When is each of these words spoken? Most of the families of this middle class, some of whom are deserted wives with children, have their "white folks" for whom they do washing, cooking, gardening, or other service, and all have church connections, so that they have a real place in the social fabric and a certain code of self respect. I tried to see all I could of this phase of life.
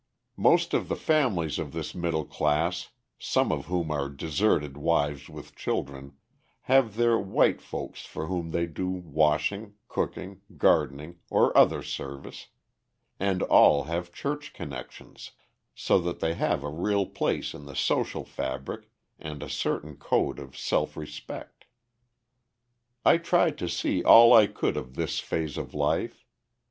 Most 0.37 0.73
of 0.73 0.87
the 0.89 0.95
families 0.95 1.59
of 1.59 1.73
this 1.73 1.93
middle 1.93 2.25
class, 2.25 2.89
some 3.19 3.51
of 3.51 3.67
whom 3.67 3.91
are 3.91 4.09
deserted 4.09 4.75
wives 4.75 5.29
with 5.29 5.55
children, 5.55 6.17
have 6.61 6.95
their 6.95 7.19
"white 7.19 7.61
folks" 7.61 8.03
for 8.03 8.25
whom 8.25 8.49
they 8.49 8.65
do 8.65 8.89
washing, 8.89 9.75
cooking, 9.87 10.41
gardening, 10.57 11.19
or 11.29 11.55
other 11.55 11.83
service, 11.83 12.47
and 13.19 13.43
all 13.43 13.83
have 13.83 14.11
church 14.11 14.53
connections, 14.53 15.33
so 15.75 15.99
that 15.99 16.19
they 16.19 16.33
have 16.33 16.63
a 16.63 16.67
real 16.71 17.05
place 17.05 17.53
in 17.53 17.67
the 17.67 17.75
social 17.75 18.25
fabric 18.25 18.89
and 19.19 19.43
a 19.43 19.49
certain 19.51 19.95
code 19.95 20.39
of 20.39 20.57
self 20.57 20.97
respect. 20.97 21.65
I 23.05 23.19
tried 23.19 23.55
to 23.59 23.69
see 23.69 24.03
all 24.03 24.33
I 24.33 24.47
could 24.47 24.77
of 24.77 24.95
this 24.95 25.19
phase 25.19 25.59
of 25.59 25.75
life. 25.75 26.25